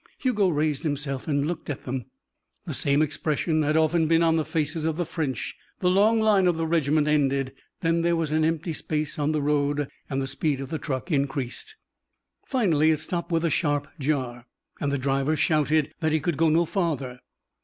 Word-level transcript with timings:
Hugo 0.17 0.49
raised 0.49 0.81
himself 0.81 1.27
and 1.27 1.45
looked 1.45 1.69
at 1.69 1.83
them. 1.85 2.05
The 2.65 2.73
same 2.73 3.03
expression 3.03 3.61
had 3.61 3.77
often 3.77 4.07
been 4.07 4.23
on 4.23 4.35
the 4.35 4.43
faces 4.43 4.83
of 4.83 4.97
the 4.97 5.05
French. 5.05 5.55
The 5.79 5.91
long 5.91 6.19
line 6.19 6.47
of 6.47 6.57
the 6.57 6.65
regiment 6.65 7.07
ended. 7.07 7.53
Then 7.81 8.01
there 8.01 8.15
was 8.15 8.31
an 8.31 8.43
empty 8.43 8.73
place 8.73 9.19
on 9.19 9.31
the 9.31 9.43
road, 9.43 9.87
and 10.09 10.19
the 10.19 10.25
speed 10.25 10.59
of 10.59 10.69
the 10.71 10.79
truck 10.79 11.11
increased. 11.11 11.75
Finally 12.47 12.89
it 12.89 12.99
stopped 12.99 13.31
with 13.31 13.45
a 13.45 13.51
sharp 13.51 13.87
jar, 13.99 14.47
and 14.79 14.91
the 14.91 14.97
driver 14.97 15.35
shouted 15.35 15.93
that 15.99 16.11
he 16.11 16.19
could 16.19 16.35
go 16.35 16.49
no 16.49 16.65
farther. 16.65 17.19